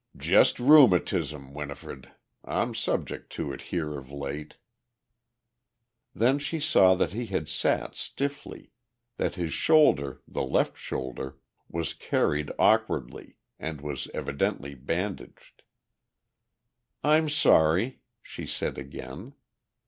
[0.17, 2.11] "Just rheumatism, Winifred.
[2.43, 4.57] I'm subject to it here of late."
[6.15, 8.71] Then she saw that he had sat stiffly,
[9.17, 11.37] that his shoulder, the left shoulder,
[11.69, 15.61] was carried awkwardly and was evidently bandaged.
[17.03, 19.35] "I'm sorry," she said again.